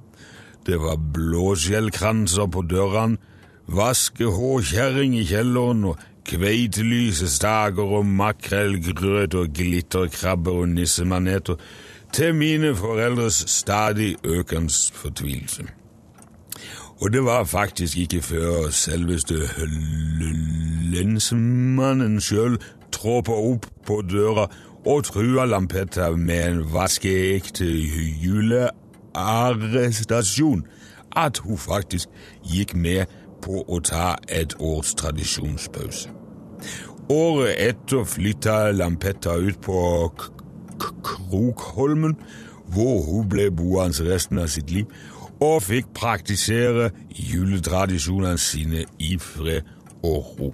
[0.70, 3.18] Det var blåskjellkranser på dørene,
[3.74, 11.58] vaskehårkjerring i kjelleren og kveitelyse staker og makrellgrøt og glitterkrabber og nissemaneter,
[12.14, 15.66] til mine foreldres stadig økende fortvilelse.
[17.02, 19.40] Og det var faktisk ikke før selveste
[20.94, 22.60] lensmannen sjøl
[22.94, 24.46] trådte opp på døra
[24.86, 27.72] og trua Lampetta med en vaskeekte
[29.16, 30.66] julearrestasjon,
[31.16, 32.10] at hun faktisk
[32.46, 33.06] gikk med
[33.42, 36.10] på å ta et års tradisjonspause.
[37.10, 39.80] Året etter flytta Lampetta ut på
[40.80, 42.16] Krokholmen,
[42.70, 44.86] hvor hun ble boende resten av sitt liv,
[45.40, 49.66] og fikk praktisere juletradisjonene sine i fred
[50.04, 50.54] og ro.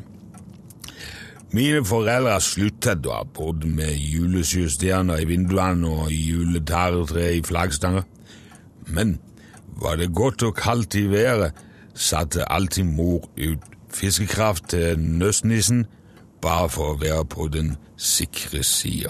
[1.56, 8.04] Mine foreldre slutta da, både med julesjøstjerner i vinduene og juletaretre i flaggstanger.
[8.88, 9.19] Men
[9.82, 11.52] var det godt og kaldt i været,
[11.93, 13.60] satte alltid mor ut
[13.93, 15.86] fiskekraft til nøstnissen,
[16.41, 19.10] bare for å være på den sikre sida.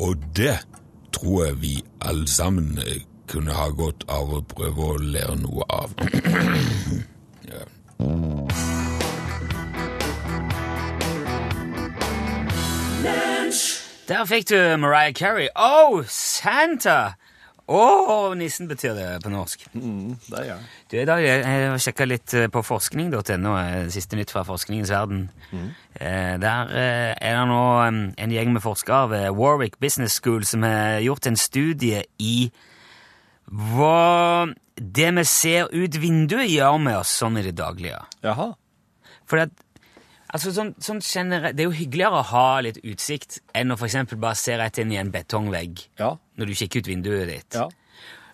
[0.00, 0.58] Og det
[1.12, 2.78] tror jeg vi alle sammen
[3.28, 5.92] kunne ha godt av å prøve å lære noe av.
[7.52, 7.62] ja.
[14.08, 15.48] Der fikk du Mariah Carey.
[15.56, 17.14] Oh, Santa!
[17.70, 19.62] Å, oh, nissen betyr det på norsk.
[19.76, 20.64] Mm, det er jeg.
[20.90, 23.52] Du, jeg sjekka litt på forskning.no,
[23.94, 25.22] siste nytt fra forskningens verden.
[25.52, 25.68] Mm.
[26.42, 31.30] Der er det nå en gjeng med forskere ved Warwick Business School som har gjort
[31.30, 32.50] en studie i
[33.52, 38.00] hva det vi ser ut vinduet, gjør med oss sånn i det daglige.
[38.24, 38.52] Jaha.
[39.28, 39.52] For at,
[40.32, 44.16] altså, sånn, sånn generelt, Det er jo hyggeligere å ha litt utsikt enn å for
[44.16, 46.16] bare se rett inn i en betongvegg Ja.
[46.38, 47.54] når du kikker ut vinduet ditt.
[47.54, 47.68] Ja.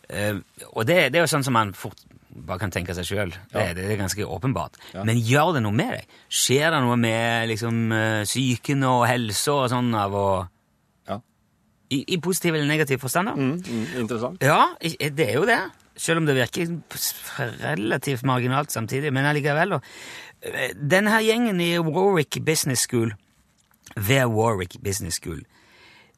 [0.08, 0.40] Uh,
[0.72, 1.98] og det, det er jo sånn som man fort
[2.38, 3.32] bare kan tenke seg sjøl.
[3.52, 3.74] Det, Ja.
[3.74, 4.76] det er ganske åpenbart.
[5.04, 6.06] Men gjør det noe med deg?
[6.30, 10.28] Skjer det noe med liksom, eh, psyken og helsa og sånn av å
[11.08, 11.18] Ja.
[11.90, 13.34] I, I positiv eller negativ forstand, da?
[13.34, 14.42] Mm, mm, interessant.
[14.42, 15.58] Ja, det er jo det.
[15.98, 16.68] Selv om det virker
[17.64, 19.10] relativt marginalt samtidig.
[19.12, 19.80] Men allikevel, da.
[20.42, 23.12] Denne her gjengen i Warwick Business School,
[23.96, 25.40] ved Warwick Business School,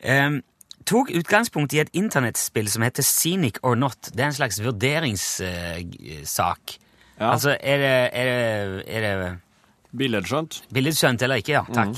[0.05, 0.43] um,
[0.87, 4.11] tok utgangspunkt i et internettspill som heter Scenic or Not.
[4.13, 6.61] Det er en slags vurderingssak.
[7.21, 7.33] Ja.
[7.33, 9.39] Altså, er det, er det, er det
[9.97, 10.63] Billedskjønt.
[10.73, 11.65] Billedskjønt eller ikke, ja.
[11.75, 11.97] Takk.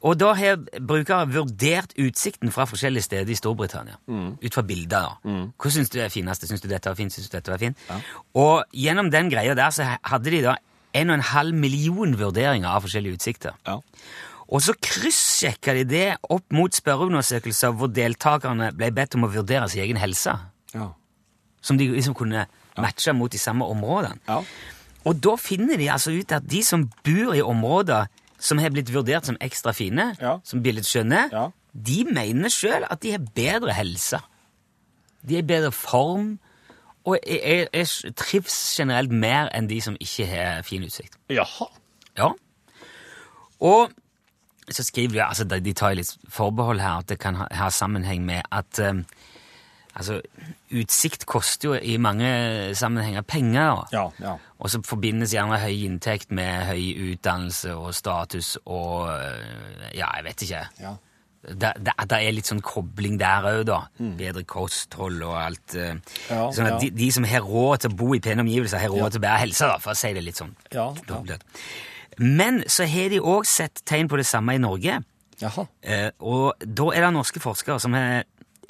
[0.00, 3.98] Og da har brukere vurdert utsikten fra forskjellige steder i Storbritannia.
[4.08, 4.88] Ut fra bilder.
[5.24, 5.34] da.
[5.60, 6.46] Hva syns du er finest?
[6.48, 7.12] Syns du dette var fint?
[7.12, 7.76] Syns du dette var fint?
[8.34, 10.56] Og gjennom den greia der så hadde de da
[10.94, 13.54] en og en halv million vurderinger av forskjellige utsikter.
[13.66, 13.78] Ja.
[14.50, 19.68] Og så kryssjekka de det opp mot spørreundersøkelser hvor deltakerne ble bedt om å vurdere
[19.70, 20.34] sin egen helse.
[20.74, 20.88] Ja.
[21.62, 22.46] Som de liksom kunne
[22.80, 24.18] matche mot de samme områdene.
[24.26, 24.40] Ja.
[25.06, 28.08] Og da finner de altså ut at de som bor i områder
[28.40, 30.38] som har blitt vurdert som ekstra fine, Ja.
[30.44, 31.50] som billedskjønne, Ja.
[31.74, 34.18] de mener sjøl at de har bedre helse.
[35.22, 36.38] De er i bedre form,
[37.04, 37.40] og jeg,
[37.72, 41.16] jeg, jeg trives generelt mer enn de som ikke har fin utsikt.
[41.32, 41.70] Jaha.
[42.18, 42.32] Ja.
[43.60, 43.90] Og
[44.70, 48.22] så skriver de, altså de, tar litt forbehold her, at det kan ha, ha sammenheng
[48.26, 49.02] med at um,
[49.94, 50.20] altså,
[50.70, 52.28] utsikt koster jo i mange
[52.78, 53.88] sammenhenger penger.
[53.92, 54.36] Ja, ja.
[54.58, 60.24] Og så forbindes gjerne høy inntekt med høy utdannelse og status og eh, Ja, jeg
[60.28, 60.66] vet ikke.
[60.80, 60.94] Ja.
[61.40, 63.78] Det, det, det er litt sånn kobling der òg, da.
[64.18, 65.74] Bedre kosthold og alt.
[65.74, 65.94] eh.
[65.94, 66.00] Mm.
[66.28, 66.80] Ja, sånn at ja.
[66.82, 69.38] de, de som har råd til å bo i pene omgivelser, har råd til bedre
[69.46, 70.52] helse, da, for å si det litt sånn.
[70.74, 71.38] Ja, ja.
[72.20, 74.98] Men så har de òg sett tegn på det samme i Norge.
[75.40, 75.64] Jaha.
[75.80, 78.26] Eh, og da er det norske forskere som har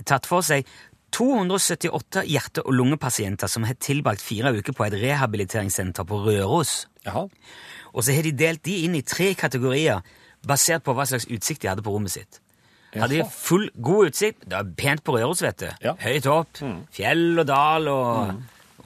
[0.06, 0.68] tatt for seg
[1.10, 6.84] 278 hjerte- og lungepasienter som har tilbrakt fire uker på et rehabiliteringssenter på Røros.
[7.06, 7.26] Jaha.
[7.90, 10.04] Og så har de delt de inn i tre kategorier
[10.46, 12.38] basert på hva slags utsikt de hadde på rommet sitt.
[12.94, 15.68] Hadde de full, god utsikt, det var pent på Røros, vet du.
[15.84, 15.92] Ja.
[15.94, 16.00] Mm.
[16.02, 16.60] Høyt opp,
[16.96, 18.34] fjell og dal og,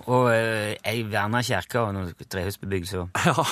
[0.06, 2.98] og eh, ei verna kjerke og noen trehusbebyggelse.
[3.00, 3.44] og- Ja.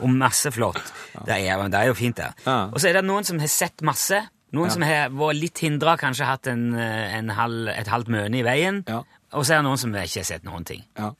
[0.00, 0.80] og masse flott.
[1.26, 2.32] Det, er, det er jo fint, der.
[2.46, 2.54] Ja.
[2.72, 4.22] Og så er det noen som har sett masse.
[4.56, 8.38] Noen som har vært litt hindra, kanskje hatt en, eh, en halv, et halvt møne
[8.40, 8.80] i veien.
[8.88, 9.02] Ja.
[9.36, 10.80] Og så er det noen som ikke har sett noen ting.
[10.98, 11.12] Ja.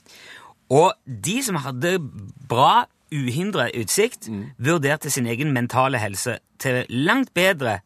[0.73, 1.99] Og de som hadde
[2.49, 4.53] bra, uhindra utsikt, Mm.
[4.59, 7.81] vurderte sin egen mentale helse til langt bedre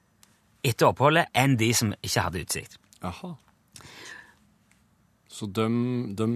[0.64, 2.78] etter oppholdet enn de som ikke hadde utsikt.
[3.02, 3.34] Jaha.
[5.34, 5.64] Så de,
[6.14, 6.26] de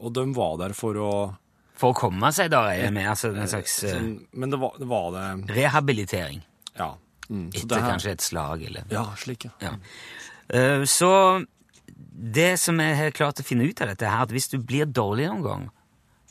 [0.00, 1.10] Og de var der for å
[1.80, 4.74] For å komme seg der er med altså en slags eh, sånn, Men det var,
[4.80, 6.42] det var det rehabilitering.
[6.76, 6.94] Ja.
[7.30, 9.52] Mm, Etter her- kanskje et slag, eller Ja, slik, ja.
[9.62, 9.74] Ja.
[10.48, 11.10] Eh, Så
[12.34, 14.84] det som jeg har klart å finne ut av dette, er at hvis du blir
[14.86, 15.70] dårlig noen gang,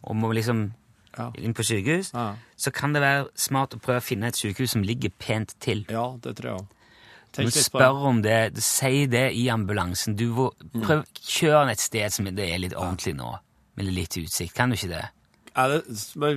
[0.03, 0.73] og må liksom
[1.17, 1.31] Ja.
[1.37, 2.35] inn på sykehus, Ja.
[2.57, 5.85] så kan det være smart å prøve å finne et sykehus som ligger pent til.
[5.89, 6.67] Ja, det tror jeg òg.
[7.37, 10.15] Du spør om det, si det i ambulansen.
[10.17, 10.49] Du må
[10.81, 13.35] prøv den et sted som det er litt ordentlig nå,
[13.77, 14.55] med litt utsikt.
[14.57, 15.05] Kan du ikke det?
[15.59, 15.81] Er det,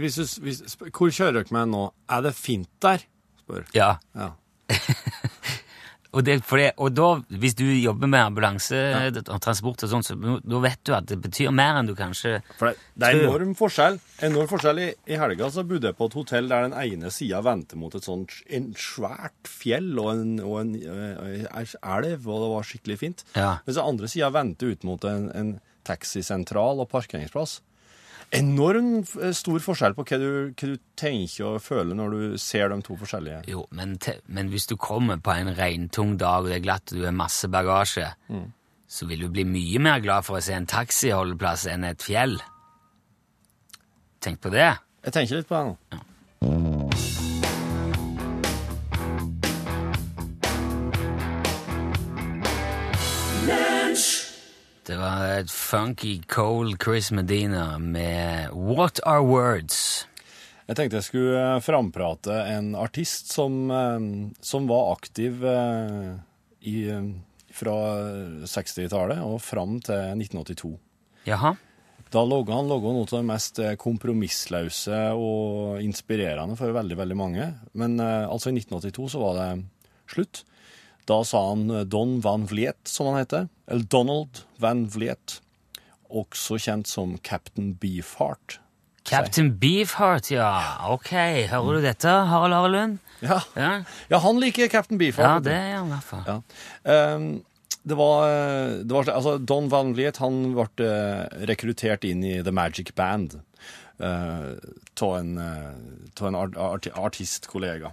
[0.02, 1.86] hvis du, hvis, hvor kjører dere meg nå?
[2.12, 3.04] Er det fint der?
[3.42, 3.66] Spør.
[3.76, 3.94] Ja.
[4.18, 4.32] Ja.
[6.12, 7.06] Og, det, det, og da,
[7.40, 8.78] hvis du jobber med ambulanse
[9.22, 12.68] og transport sånn, så da vet du at det betyr mer enn du kanskje For
[12.68, 13.96] det, det er enorm forskjell.
[14.28, 14.82] Enorm forskjell.
[14.84, 17.96] I, I helga så bodde jeg på et hotell der den ene sida vendte mot
[17.96, 23.00] et sånt en svært fjell og en, og en eh, elv, og det var skikkelig
[23.00, 23.26] fint.
[23.32, 23.54] Ja.
[23.64, 25.54] Mens den andre sida vendte ut mot en, en
[25.88, 27.62] taxisentral og parkeringsplass.
[28.32, 32.72] Enorm eh, stor forskjell på hva du, hva du tenker og føler når du ser
[32.72, 33.42] de to forskjellige.
[33.52, 36.94] Jo, men, te, men hvis du kommer på en regntung dag, og det er glatt,
[36.94, 38.08] og du har masse bagasje,
[38.92, 42.38] så vil du bli mye mer glad for å se en taxiholdeplass enn et fjell.
[44.22, 44.70] Tenk på det.
[45.02, 45.76] Jeg tenker litt på det nå.
[54.82, 60.08] Det var et funky cold Chris Medina med What Are Words?
[60.66, 64.08] Jeg tenkte jeg skulle eh, framprate en artist som, eh,
[64.42, 66.08] som var aktiv eh,
[66.66, 66.74] i,
[67.54, 67.76] fra
[68.42, 70.74] 60-tallet og fram til 1982.
[71.30, 71.54] Jaha.
[72.10, 77.46] Da logga han logga noe av det mest kompromissløse og inspirerende for veldig, veldig mange.
[77.78, 79.48] Men altså i 1982 så var det
[80.10, 80.42] slutt.
[81.10, 83.48] Da sa han eh, Don Van Vliet, som han heter.
[83.66, 85.40] Eller Donald Van Vliet.
[86.12, 88.58] Også kjent som Captain Beefheart.
[89.08, 90.50] Captain Beefheart, ja.
[90.92, 91.10] Ok,
[91.50, 93.00] hører du dette, Harald Harelund?
[93.22, 93.40] Ja.
[93.54, 93.70] Ja,
[94.10, 95.42] ja, han liker Captain Beefheart.
[95.42, 96.28] ja det er han i hvert fall.
[96.28, 97.16] Ja.
[97.16, 97.32] Um,
[97.82, 102.36] det var, eh, det var altså Don Van Vliet han ble eh, rekruttert inn i
[102.46, 103.40] The Magic Band
[104.02, 107.92] av en, uh, en art, art, artistkollega,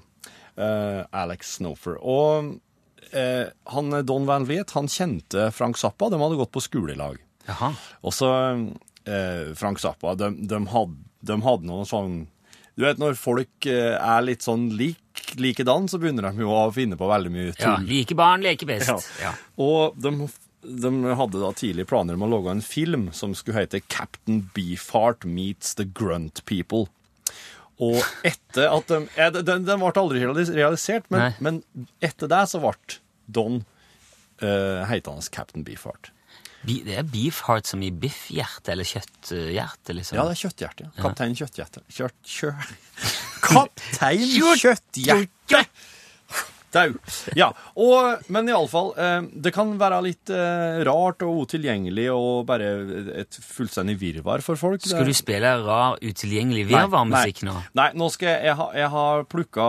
[0.58, 2.00] uh, Alex Snofer.
[2.02, 2.56] Og
[3.12, 7.19] eh, han, Don Van Vliet han kjente Frank Zappa, de hadde gått på skolelag.
[7.50, 7.72] Jaha.
[8.06, 8.32] Og så
[9.06, 12.19] eh, Frank Zappa, de, de, hadde, de hadde noen sånn
[12.78, 16.69] Du vet når folk eh, er litt sånn lik, likedan, så begynner de jo å
[16.76, 18.91] finne på veldig mye Ja, like barn leker best.
[18.91, 19.00] Ja.
[19.24, 19.34] Ja.
[19.60, 20.30] Og de,
[20.63, 25.26] de hadde da tidlig planer om å lage en film som skulle hete Captain Beefheart
[25.28, 26.88] meets the Grunt People.
[27.79, 31.61] Og etter at de eh, Den, den ble aldri realisert, men, men
[32.03, 33.61] etter det så ble Don
[34.41, 36.11] uh, heitende Captain Beefheart.
[36.67, 40.17] Det er beefheart som i biffhjerte eller kjøtthjerte, liksom.
[40.17, 40.87] Ja, det er kjøtthjerte.
[40.89, 41.03] Ja.
[41.05, 41.83] Kaptein Kjøtthjerte.
[41.87, 42.17] Kjøtt...
[42.27, 42.73] Kjør...
[43.45, 44.25] Kaptein
[44.59, 45.61] Kjøtthjerte!
[46.73, 46.91] Dau.
[47.38, 47.49] Ja,
[47.82, 52.67] og, men iallfall, eh, det kan være litt eh, rart og utilgjengelig og bare
[53.23, 54.84] et fullstendig virvar for folk.
[54.86, 57.55] Skal du spille rar, utilgjengelig virvarmusikk nå?
[57.79, 59.65] Nei, nå skal jeg Jeg har, jeg har plukka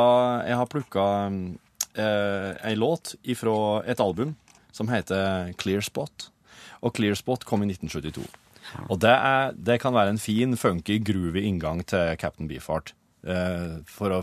[0.47, 3.57] Jeg har plukka eh, ei låt fra
[3.89, 4.37] et album
[4.77, 6.31] som heter Clear Spot.
[6.85, 8.29] Og Clear Spot kom i 1972.
[8.89, 12.95] Og det, er, det kan være en fin, funky, groovy inngang til Captain Beefheart.
[13.27, 14.23] Eh, for å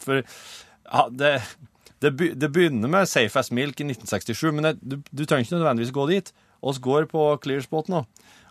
[0.00, 1.32] For ja, det,
[2.02, 5.46] det, be- det begynner med Safe As Milk i 1967, men det, du, du trenger
[5.46, 6.32] ikke nødvendigvis gå dit.
[6.62, 8.04] Vi går på Clear Spot nå,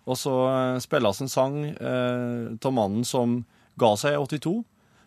[0.07, 3.41] og så eh, spilles en sang eh, mannen som
[3.79, 4.55] ga seg i 82,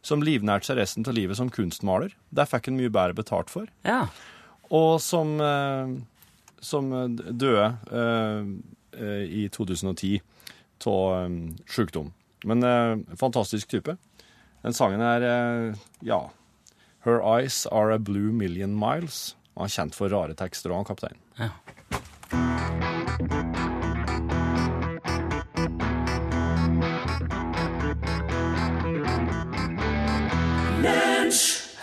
[0.05, 2.13] som livnærte seg resten av livet som kunstmaler.
[2.33, 3.69] Det fikk han mye bedre betalt for.
[3.89, 4.07] Ja.
[4.73, 5.93] Og som, eh,
[6.65, 8.49] som døde eh,
[9.01, 10.19] eh, i 2010
[10.85, 11.33] av
[11.71, 12.11] sjukdom.
[12.45, 13.95] Men eh, fantastisk type.
[14.65, 16.19] Den sangen er eh, ja
[17.05, 19.37] Her eyes are a blue million miles.
[19.57, 21.19] Og han er kjent for rare tekster òg, kaptein.
[21.37, 21.51] Ja.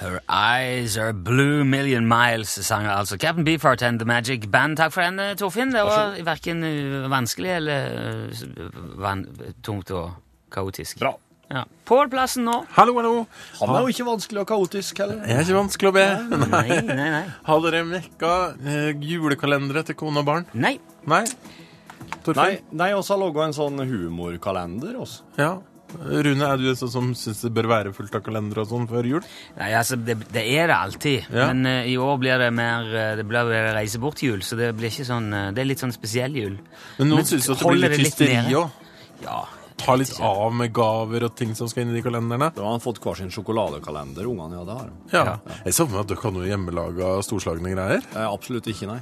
[0.01, 4.77] Her eyes are blue million miles, sang altså Captain Beefheart and The Magic Band.
[4.77, 5.71] Takk for den, eh, Torfinn.
[5.71, 6.65] Det var verken
[7.13, 7.91] vanskelig eller
[8.25, 9.27] uh, van
[9.63, 10.15] tungt og
[10.51, 10.99] kaotisk.
[10.99, 11.13] Bra.
[11.51, 11.63] Ja.
[11.87, 12.53] Pål-plassen nå.
[12.77, 13.15] Hallo, hallo.
[13.59, 15.19] Han er jo ikke vanskelig og kaotisk heller.
[15.27, 16.05] Jeg er ikke vanskelig å be.
[16.45, 17.25] Nei, nei, nei.
[17.49, 20.47] Har dere mekka eh, julekalendere til kone og barn?
[20.53, 20.77] Nei.
[21.11, 21.25] Nei?
[21.25, 22.63] Nei, Torfinn?
[22.77, 24.95] nei også har laga en sånn humorkalender.
[25.03, 25.27] Også.
[25.41, 25.51] Ja.
[25.91, 29.09] Rune, er du sånn som syns det bør være fullt av kalendere og sånn før
[29.09, 29.23] jul?
[29.57, 31.31] Nei, altså, det, det er det alltid.
[31.33, 31.49] Ja.
[31.51, 34.71] Men uh, i år blir det mer eh, Det blir mer reise bort-jul, så det
[34.77, 36.61] blir ikke sånn Det er litt sånn spesiell jul.
[37.01, 38.85] Men noen syns jo at det blir litt hysteri òg.
[39.25, 39.41] Ja.
[39.85, 42.51] Ta litt av med gaver og ting som skal inn i de kalenderne.
[42.55, 44.59] Da har han fått hver sin sjokoladekalender, ungene.
[44.59, 45.23] Ja, det har ja.
[45.31, 45.55] Ja.
[45.65, 48.05] Jeg savner at dere har noe hjemmelaga storslagne greier.
[48.13, 48.99] Eh, absolutt ikke, nei.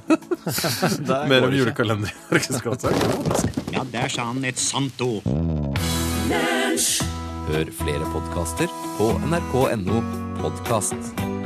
[1.30, 2.94] Mer om julekalender i norgesgata.
[3.74, 5.26] Ja, der sa han et sant ord.
[7.50, 10.04] Hør flere podkaster på nrk.no
[10.40, 11.39] podkast.